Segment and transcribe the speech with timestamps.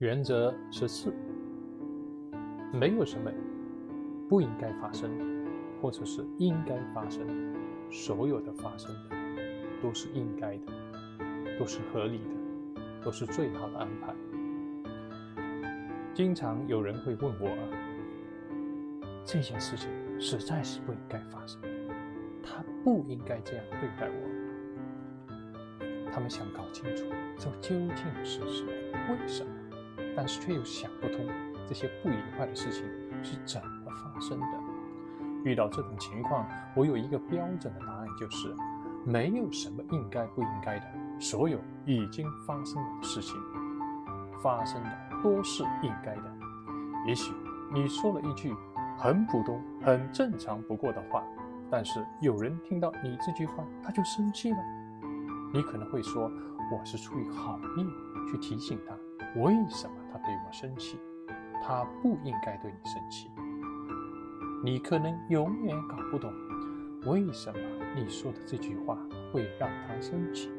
[0.00, 1.12] 原则十四：
[2.72, 3.30] 没有什么
[4.30, 5.10] 不应该发生，
[5.82, 7.26] 或者是应该发生，
[7.90, 9.16] 所有的发生的
[9.82, 10.72] 都是应该的，
[11.58, 14.14] 都是合理的，都是最好的安排。
[16.14, 17.50] 经常有人会问我，
[19.22, 21.60] 这件事情实在是不应该发生，
[22.42, 24.16] 他不应该这样对待我。
[26.10, 27.04] 他们想搞清楚
[27.36, 28.72] 这究竟是什么，
[29.10, 29.50] 为什么？
[30.16, 31.26] 但是却又想不通
[31.66, 32.84] 这些不愉快的事情
[33.22, 34.46] 是怎么发生的。
[35.44, 38.54] 遇到这种情况，我有一个标准的答案，就是
[39.04, 40.86] 没有什么应该不应该的，
[41.18, 43.34] 所有已经发生的事情，
[44.42, 44.90] 发生的
[45.22, 46.22] 都是应该的。
[47.06, 47.32] 也许
[47.72, 48.54] 你说了一句
[48.98, 51.24] 很普通、很正常不过的话，
[51.70, 54.58] 但是有人听到你这句话，他就生气了。
[55.54, 56.30] 你可能会说
[56.70, 57.86] ：“我是出于好意
[58.30, 58.94] 去提醒他。”
[59.36, 60.98] 为什么他对我生气？
[61.62, 63.30] 他不应该对你生气。
[64.64, 66.32] 你可能永远搞不懂
[67.06, 67.58] 为什么
[67.94, 68.98] 你说的这句话
[69.32, 70.50] 会让他生气，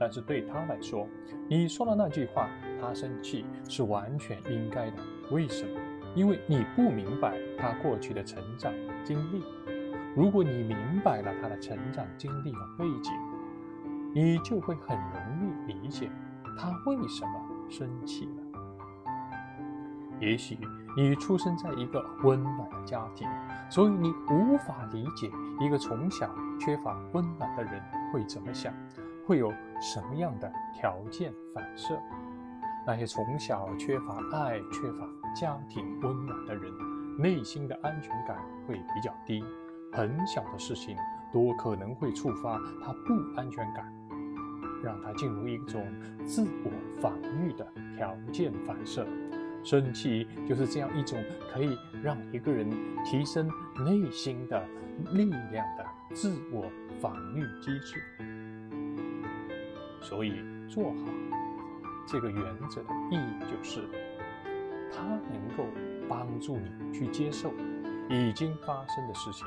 [0.00, 1.06] 但是对他来说，
[1.48, 4.96] 你说的那句话，他生气是完全应该的。
[5.30, 5.80] 为什么？
[6.14, 8.72] 因为你不明白他过去的成长
[9.04, 9.44] 经历。
[10.16, 13.12] 如果你明白了他的成长经历和背景，
[14.14, 16.10] 你就会很容易理解
[16.58, 17.45] 他为什么。
[17.68, 18.42] 生气了。
[20.18, 20.58] 也许
[20.96, 23.28] 你出生在一个温暖的家庭，
[23.68, 28.72] 所以你无法理解一个从小缺乏温暖的人会怎么想，
[29.26, 31.98] 会有什么样的条件反射。
[32.86, 36.72] 那些从小缺乏爱、缺乏家庭温暖的人，
[37.18, 39.44] 内心的安全感会比较低，
[39.92, 40.96] 很小的事情
[41.30, 43.92] 都可能会触发他不安全感。
[44.82, 45.86] 让他进入一种
[46.24, 49.06] 自我防御的条件反射，
[49.64, 52.70] 生气就是这样一种可以让一个人
[53.04, 53.50] 提升
[53.84, 54.64] 内心的
[55.12, 55.84] 力量的
[56.14, 56.70] 自我
[57.00, 58.02] 防御机制。
[60.00, 60.34] 所以，
[60.68, 60.98] 做好
[62.06, 63.80] 这个原则的意义就是，
[64.92, 65.66] 它能够
[66.08, 67.52] 帮助你去接受
[68.08, 69.46] 已经发生的事情。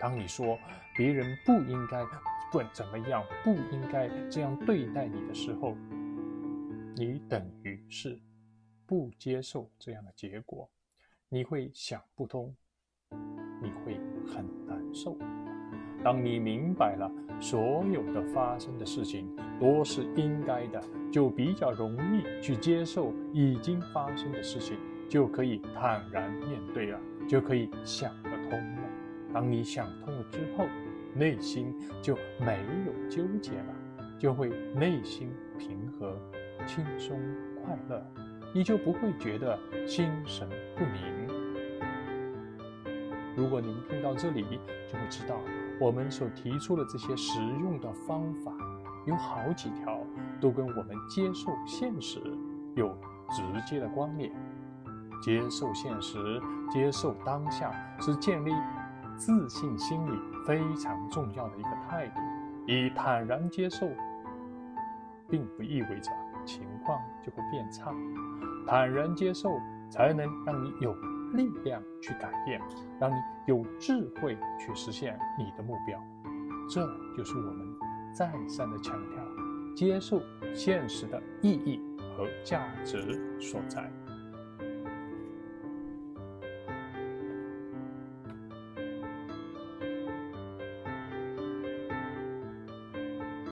[0.00, 0.58] 当你说
[0.96, 2.04] 别人不应该。
[2.50, 5.76] 不管怎么样，不应该这样对待你的时候，
[6.96, 8.18] 你等于是
[8.86, 10.66] 不接受这样的结果，
[11.28, 12.56] 你会想不通，
[13.62, 15.18] 你会很难受。
[16.02, 19.28] 当你明白了所有的发生的事情
[19.60, 20.82] 都是应该的，
[21.12, 26.98] 就比较容易去接受已经发生的事情，就可以坦然面对了，
[27.28, 28.82] 就可以想得通了。
[29.34, 30.64] 当你想通了之后，
[31.18, 33.74] 内心就没有纠结了，
[34.18, 36.16] 就会内心平和、
[36.64, 37.18] 轻松、
[37.60, 38.00] 快乐，
[38.54, 41.28] 你就不会觉得心神不宁。
[43.36, 44.44] 如果您听到这里，
[44.90, 45.36] 就会知道
[45.80, 48.52] 我们所提出的这些实用的方法，
[49.06, 49.98] 有好几条
[50.40, 52.20] 都跟我们接受现实
[52.76, 52.96] 有
[53.30, 54.32] 直接的关联。
[55.20, 56.40] 接受现实，
[56.70, 58.52] 接受当下，是建立。
[59.18, 62.20] 自信心理非常重要的一个态度，
[62.66, 63.88] 以坦然接受，
[65.28, 66.10] 并不意味着
[66.46, 67.92] 情况就会变差。
[68.64, 69.50] 坦然接受，
[69.90, 70.94] 才能让你有
[71.32, 72.60] 力量去改变，
[73.00, 76.00] 让你有智慧去实现你的目标。
[76.70, 76.86] 这
[77.16, 77.66] 就是我们
[78.14, 79.18] 再三的强调，
[79.74, 80.22] 接受
[80.54, 81.80] 现实的意义
[82.16, 83.90] 和价值所在。